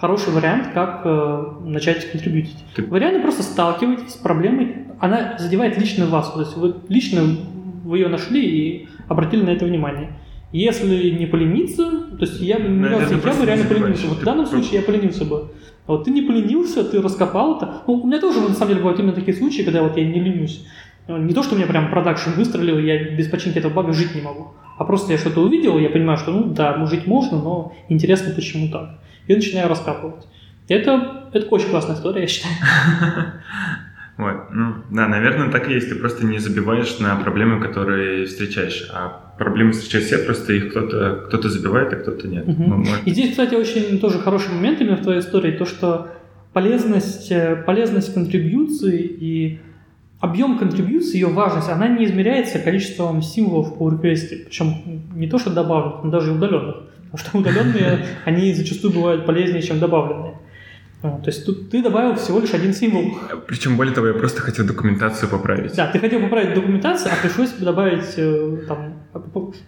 [0.00, 2.56] хороший вариант, как э, начать контрибьютить.
[2.74, 2.84] Ты...
[2.84, 7.22] Вы реально просто сталкиваетесь с проблемой, она задевает лично вас, то есть вы лично
[7.84, 10.12] вы ее нашли и обратили на это внимание.
[10.52, 11.84] Если не полениться,
[12.18, 14.06] то есть я, мне кажется, я бы реально поленился.
[14.06, 15.50] Вот в данном случае я поленился бы.
[15.86, 17.82] А вот ты не поленился, ты раскопал это.
[17.86, 20.20] Ну, у меня тоже, на самом деле, бывают именно такие случаи, когда вот я не
[20.20, 20.66] ленюсь.
[21.06, 24.22] Не то, что у меня прям продакшн выстрелил, я без починки этого бага жить не
[24.22, 24.48] могу.
[24.78, 28.32] А просто я что-то увидел, я понимаю, что, ну да, ну, жить можно, но интересно,
[28.34, 28.98] почему так
[29.28, 30.26] и начинаю раскапывать.
[30.68, 32.54] Это, это очень классная история, я считаю.
[34.18, 35.90] Вот, ну, да, наверное, так и есть.
[35.90, 38.90] Ты просто не забиваешь на проблемы, которые встречаешь.
[38.92, 42.48] А проблемы встречают все, просто их кто-то кто забивает, а кто-то нет.
[42.48, 42.62] Угу.
[42.64, 43.06] Ну, может...
[43.06, 46.08] И здесь, кстати, очень тоже хороший момент именно в твоей истории, то, что
[46.52, 49.60] полезность, э, полезность контрибьюции и
[50.20, 54.44] объем контрибьюции, ее важность, она не измеряется количеством символов по реквесте.
[54.46, 56.76] Причем не то, что добавленных, но даже удаленных.
[57.10, 60.34] Потому что удаленные, они зачастую бывают полезнее, чем добавленные.
[61.00, 63.16] То есть тут ты добавил всего лишь один символ.
[63.46, 65.76] Причем, более того, я просто хотел документацию поправить.
[65.76, 68.94] Да, ты хотел поправить документацию, а пришлось добавить, э, там,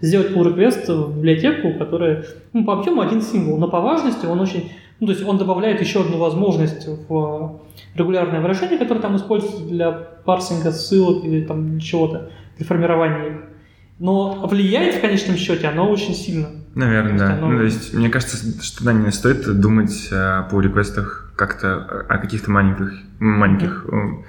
[0.01, 4.41] сделать pull request в библиотеку, которая ну, по объему один символ, но по важности он
[4.41, 4.73] очень...
[5.01, 7.61] Ну, то есть он добавляет еще одну возможность в
[7.95, 13.37] регулярное выражение, которое там используется для парсинга ссылок или там чего-то, для формирования их.
[13.99, 16.49] Но влияет в конечном счете оно очень сильно.
[16.75, 17.33] Наверное, да.
[17.35, 17.49] Оно...
[17.49, 22.19] Ну, то есть, мне кажется, что да, не стоит думать а, по реквестах как-то о
[22.19, 24.25] каких-то маленьких, маленьких mm-hmm.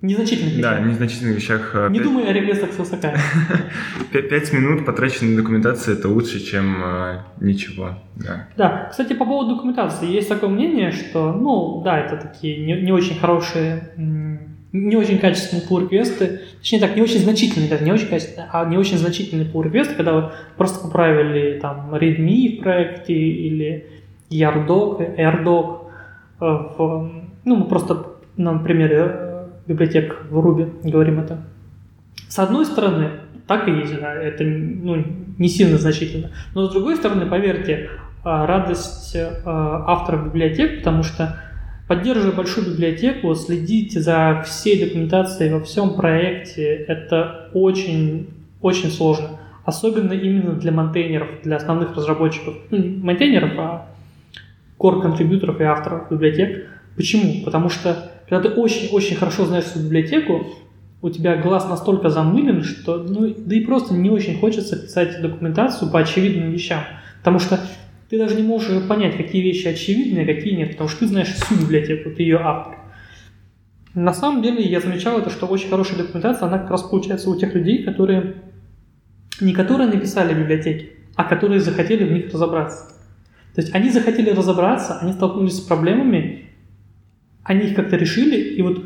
[0.00, 0.78] Незначительных вещах.
[0.78, 1.74] Да, незначительных вещах.
[1.90, 2.02] Не 5...
[2.02, 3.14] думай о реквестах с высока.
[4.12, 7.98] Пять минут потраченной на документацию это лучше, чем э, ничего.
[8.14, 8.48] Да.
[8.56, 10.06] да, кстати, по поводу документации.
[10.06, 13.92] Есть такое мнение, что, ну, да, это такие не, не очень хорошие
[14.70, 18.66] не очень качественные pull реквесты точнее так, не очень значительные, даже не очень качественные, а
[18.66, 23.86] не очень значительные pull реквесты когда вы просто поправили там readme в проекте или
[24.30, 25.86] yardoc, airdoc,
[26.40, 27.10] э, в,
[27.44, 29.27] ну, мы просто на примере э,
[29.68, 31.38] библиотек в Ruby говорим это.
[32.28, 33.10] С одной стороны,
[33.46, 35.04] так и есть, да, это ну,
[35.38, 36.30] не сильно значительно.
[36.54, 37.90] Но с другой стороны, поверьте,
[38.24, 41.40] а, радость а, авторов библиотек, потому что
[41.86, 48.28] поддерживая большую библиотеку, следить за всей документацией во всем проекте, это очень,
[48.60, 49.38] очень сложно.
[49.64, 52.54] Особенно именно для монтейнеров, для основных разработчиков.
[52.70, 53.86] Ну, не монтейнеров, а
[54.78, 56.68] core-контрибьюторов и авторов библиотек.
[56.96, 57.44] Почему?
[57.44, 60.46] Потому что когда ты очень-очень хорошо знаешь свою библиотеку,
[61.00, 65.90] у тебя глаз настолько замылен, что, ну, да и просто не очень хочется писать документацию
[65.90, 66.82] по очевидным вещам.
[67.18, 67.60] Потому что
[68.10, 71.28] ты даже не можешь понять, какие вещи очевидны, а какие нет, потому что ты знаешь
[71.28, 72.78] всю библиотеку, ты ее автор.
[73.94, 77.38] На самом деле я замечал это, что очень хорошая документация, она как раз получается у
[77.38, 78.34] тех людей, которые
[79.40, 82.92] не которые написали библиотеки, а которые захотели в них разобраться.
[83.54, 86.37] То есть они захотели разобраться, они столкнулись с проблемами,
[87.48, 88.84] они их как-то решили, и вот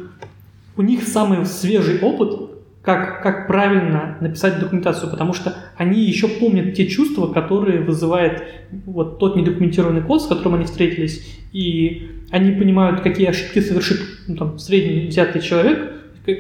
[0.77, 6.75] у них самый свежий опыт, как, как правильно написать документацию, потому что они еще помнят
[6.75, 8.43] те чувства, которые вызывает
[8.87, 14.37] вот тот недокументированный код, с которым они встретились, и они понимают, какие ошибки совершит ну,
[14.37, 15.93] там, средний взятый человек,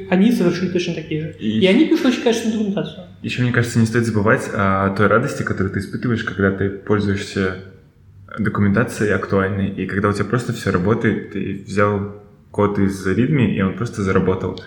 [0.08, 1.36] они совершили точно такие же.
[1.40, 3.06] И, и они пишут очень качественную документацию.
[3.22, 7.56] Еще, мне кажется, не стоит забывать о той радости, которую ты испытываешь, когда ты пользуешься
[8.38, 13.60] документацией актуальной, и когда у тебя просто все работает, ты взял код из ритми, и
[13.62, 14.60] он просто заработал.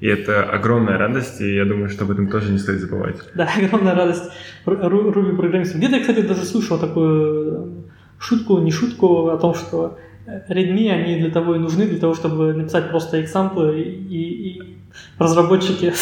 [0.00, 3.16] И это огромная радость, и я думаю, что об этом тоже не стоит забывать.
[3.34, 4.24] Да, огромная радость
[4.66, 5.78] Ruby программистов.
[5.78, 7.84] Где-то я, кстати, даже слышал такую
[8.18, 12.52] шутку, не шутку, о том, что Redmi, они для того и нужны, для того, чтобы
[12.52, 14.76] написать просто экзамплы, и, и
[15.18, 15.92] разработчики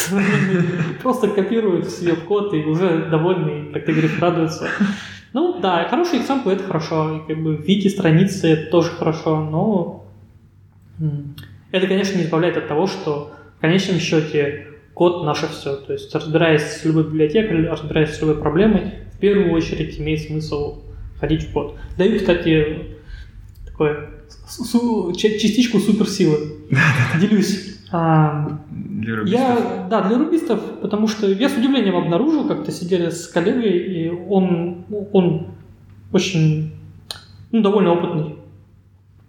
[1.01, 4.67] просто копируют себе код и уже довольны, как ты говоришь, радуются.
[5.33, 10.05] Ну да, хорошие экзамплы это хорошо, и как бы вики страницы это тоже хорошо, но
[11.71, 15.77] это, конечно, не избавляет от того, что в конечном счете код наше все.
[15.77, 20.83] То есть, разбираясь с любой библиотекой, разбираясь с любой проблемой, в первую очередь имеет смысл
[21.19, 21.77] ходить в код.
[21.97, 22.97] Даю, кстати,
[23.65, 24.09] такое
[25.15, 26.57] частичку суперсилы.
[27.19, 27.80] Делюсь.
[27.91, 29.41] А, для рубистов?
[29.41, 34.09] Я, да, для рубистов, потому что я с удивлением обнаружил, как-то сидели с коллегой, и
[34.09, 35.47] он, он
[36.13, 36.71] очень,
[37.51, 38.35] ну, довольно опытный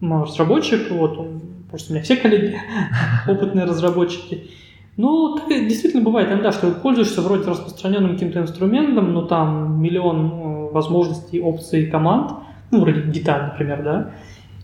[0.00, 2.54] разработчик, вот он Просто у меня все коллеги
[3.26, 4.50] опытные разработчики.
[4.98, 10.70] Ну, так действительно бывает иногда, что пользуешься вроде распространенным каким-то инструментом, но там миллион э,
[10.70, 12.32] возможностей, опций, команд,
[12.70, 14.10] ну, вроде деталь, например, да,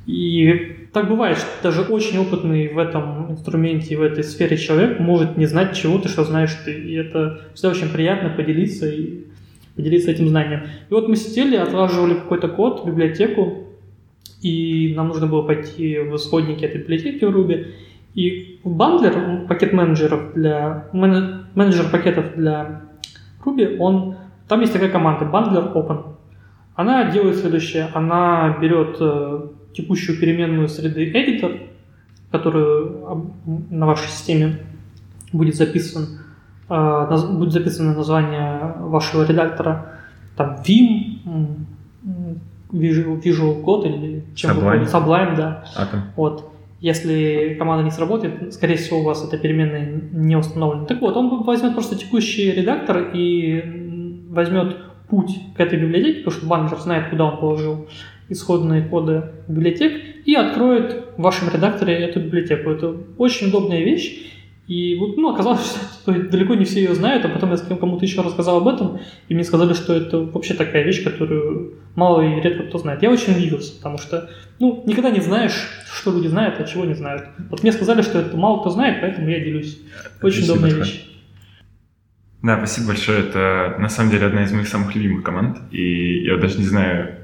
[0.04, 5.36] и так бывает, что даже очень опытный в этом инструменте, в этой сфере человек может
[5.36, 6.72] не знать чего-то, что знаешь ты.
[6.72, 9.26] И это всегда очень приятно поделиться и
[9.76, 10.62] поделиться этим знанием.
[10.90, 13.68] И вот мы сидели, отлаживали какой-то код, библиотеку,
[14.42, 17.66] и нам нужно было пойти в исходники этой библиотеки в Ruby.
[18.14, 22.82] И в бандлер, пакет менеджеров для, менеджер пакетов для
[23.44, 24.16] Ruby, он,
[24.48, 26.16] там есть такая команда, bundler open.
[26.74, 29.48] Она делает следующее, она берет э,
[29.78, 31.68] текущую переменную среды editor,
[32.30, 33.32] которую
[33.70, 34.58] на вашей системе
[35.32, 36.20] будет записан,
[36.68, 39.92] э, будет записано название вашего редактора,
[40.36, 41.20] там Vim,
[42.72, 44.84] Visual, Visual Code или чем Sublime.
[44.84, 45.64] Sublime, да.
[45.76, 46.00] Atom.
[46.16, 46.52] Вот.
[46.80, 50.84] Если команда не сработает, скорее всего, у вас эта переменная не установлена.
[50.86, 54.76] Так вот, он возьмет просто текущий редактор и возьмет
[55.08, 57.88] путь к этой библиотеке, потому что баннер знает, куда он положил
[58.28, 62.70] исходные коды библиотек, и откроет в вашем редакторе эту библиотеку.
[62.70, 64.28] Это очень удобная вещь,
[64.68, 68.20] и вот, ну, оказалось, что далеко не все ее знают, а потом я кому-то еще
[68.20, 72.64] рассказал об этом, и мне сказали, что это вообще такая вещь, которую мало и редко
[72.64, 73.02] кто знает.
[73.02, 76.94] Я очень удивился, потому что, ну, никогда не знаешь, что люди знают, а чего не
[76.94, 77.24] знают.
[77.50, 79.80] Вот мне сказали, что это мало кто знает, поэтому я делюсь.
[80.22, 81.04] Очень спасибо удобная вещь.
[82.42, 83.20] Да, спасибо большое.
[83.20, 87.16] Это на самом деле одна из моих самых любимых команд, и я даже не знаю,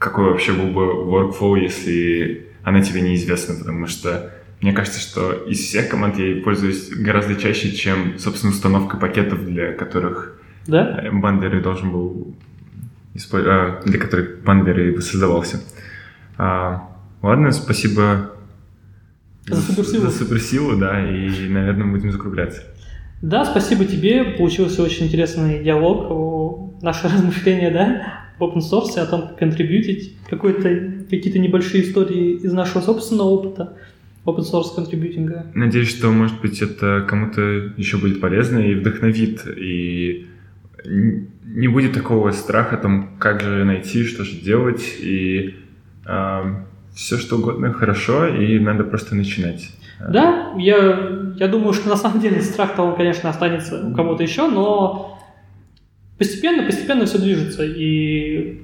[0.00, 5.60] какой вообще был бы workflow, если она тебе неизвестна, потому что мне кажется, что из
[5.60, 11.04] всех команд я ей пользуюсь гораздо чаще, чем, собственно, установкой пакетов, для которых да?
[11.12, 12.34] бандеры должен был
[13.14, 15.60] использовать, для которых бандеры создавался.
[16.38, 16.88] А,
[17.22, 18.32] ладно, спасибо
[19.46, 20.06] за суперсилу.
[20.06, 22.62] За суперсилу, да, и, наверное, будем закругляться.
[23.20, 24.24] Да, спасибо тебе.
[24.24, 31.84] Получился очень интересный диалог, наше размышление, да, в open source, том, как контрибьютить какие-то небольшие
[31.84, 33.74] истории из нашего собственного опыта.
[34.24, 35.46] open source контрибьютинга.
[35.54, 37.40] Надеюсь, что, может быть, это кому-то
[37.76, 40.26] еще будет полезно и вдохновит, и
[40.84, 45.56] не будет такого страха, там, как же найти, что же делать, и
[46.06, 46.42] э,
[46.94, 49.70] все что угодно хорошо, и надо просто начинать.
[50.08, 54.48] Да, я, я думаю, что на самом деле страх-то он, конечно, останется у кого-то еще,
[54.48, 55.09] но
[56.20, 58.60] постепенно, постепенно все движется, и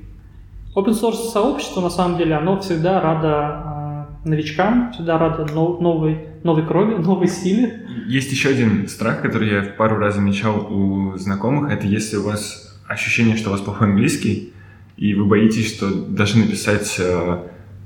[0.76, 5.18] open source сообщество, на самом деле, оно всегда радо э, новичкам, всегда
[5.54, 7.86] нов, новой, новой крови, новой силе.
[8.06, 12.78] Есть еще один страх, который я пару раз замечал у знакомых, это если у вас
[12.86, 14.52] ощущение, что у вас плохой английский,
[14.98, 17.38] и вы боитесь, что даже написать э,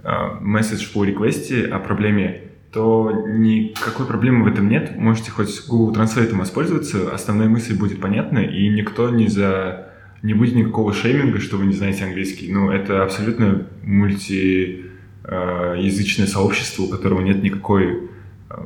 [0.02, 0.10] э,
[0.40, 4.96] месседж по реквесте о проблеме, то никакой проблемы в этом нет.
[4.96, 9.90] Можете хоть Google Translate воспользоваться, основная мысль будет понятна, и никто не за
[10.22, 12.52] не будет никакого шейминга, что вы не знаете английский.
[12.52, 18.10] Ну, это абсолютно мультиязычное сообщество, у которого нет никакой,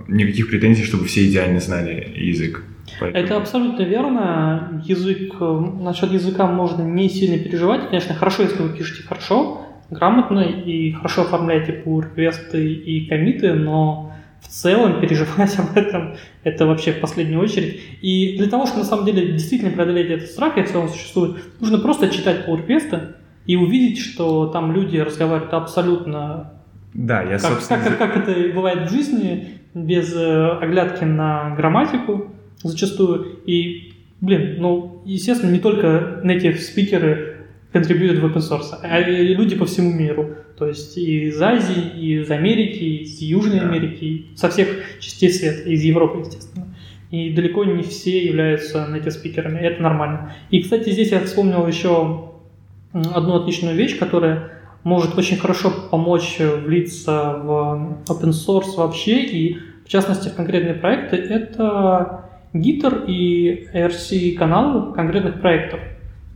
[0.08, 2.64] никаких претензий, чтобы все идеально знали язык.
[3.00, 3.24] Поэтому...
[3.24, 4.82] Это абсолютно верно.
[4.84, 7.86] Язык, насчет языка можно не сильно переживать.
[7.86, 14.12] Конечно, хорошо, если вы пишете хорошо, грамотно и хорошо оформляете pull реквесты и комиты, но
[14.40, 17.80] в целом переживать об этом это вообще в последнюю очередь.
[18.02, 21.78] И для того, чтобы на самом деле действительно преодолеть этот страх, если он существует, нужно
[21.78, 23.00] просто читать pull реквесты
[23.46, 26.52] и увидеть, что там люди разговаривают абсолютно
[26.94, 27.80] да, я, как, собственно...
[27.80, 32.30] как, как, как это бывает в жизни, без э, оглядки на грамматику,
[32.62, 33.40] зачастую.
[33.44, 37.33] И, блин, ну, естественно, не только native спикеры
[37.74, 40.30] контрибьютят в open source, а и люди по всему миру.
[40.56, 43.68] То есть и из Азии, и из Америки, и из Южной да.
[43.68, 44.68] Америки, со всех
[45.00, 46.72] частей света, из Европы, естественно.
[47.10, 50.32] И далеко не все являются native спикерами, это нормально.
[50.50, 52.30] И, кстати, здесь я вспомнил еще
[52.92, 54.52] одну отличную вещь, которая
[54.84, 61.16] может очень хорошо помочь влиться в open source вообще, и в частности в конкретные проекты,
[61.16, 65.80] это Gitter и RC каналы конкретных проектов.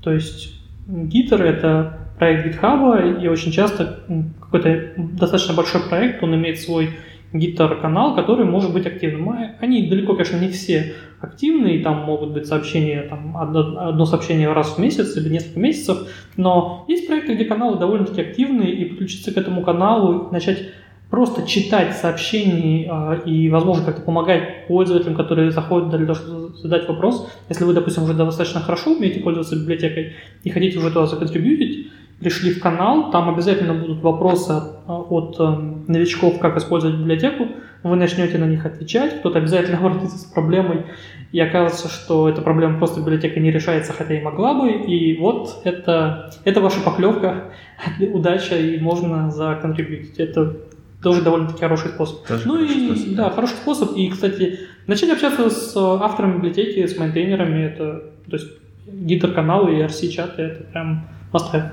[0.03, 0.57] То есть
[0.89, 4.01] Gitter это проект GitHub, и очень часто
[4.41, 6.91] какой-то достаточно большой проект, он имеет свой
[7.32, 9.30] Gitter канал, который может быть активным.
[9.61, 14.76] Они далеко, конечно, не все активны, и там могут быть сообщения, там, одно, сообщение раз
[14.76, 19.36] в месяц или несколько месяцев, но есть проекты, где каналы довольно-таки активные, и подключиться к
[19.36, 20.70] этому каналу, начать
[21.11, 26.88] просто читать сообщения э, и, возможно, как-то помогать пользователям, которые заходят для того, чтобы задать
[26.88, 27.30] вопрос.
[27.48, 31.90] Если вы, допустим, уже достаточно хорошо умеете пользоваться библиотекой и хотите уже туда законтрибьютить,
[32.20, 35.44] пришли в канал, там обязательно будут вопросы от э,
[35.86, 37.46] новичков, как использовать библиотеку,
[37.82, 40.84] вы начнете на них отвечать, кто-то обязательно обратится с проблемой,
[41.30, 45.61] и окажется, что эта проблема просто библиотека не решается, хотя и могла бы, и вот
[45.64, 47.52] это, это ваша поклевка,
[48.12, 50.18] удача, и можно законтрибьютить.
[50.18, 50.56] Это
[51.03, 52.26] тоже довольно-таки хороший способ.
[52.26, 53.30] Тоже ну хороший и способ, да, да.
[53.30, 53.96] хороший способ.
[53.96, 58.49] И, кстати, начать общаться с авторами библиотеки, с мейнтейнерами, это, то есть
[58.86, 61.70] гитар-каналы и RC-чаты, это прям must have.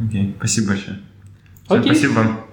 [0.00, 0.98] Окей, спасибо большое.
[1.68, 1.94] Окей.
[1.94, 2.51] Спасибо вам.